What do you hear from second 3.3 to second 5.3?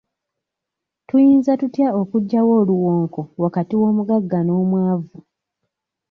wakati w'omuggaga n'omwavu?